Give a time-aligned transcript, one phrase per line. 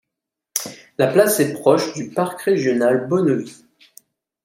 [0.97, 3.63] La place est proche du parc régional Bonnevie.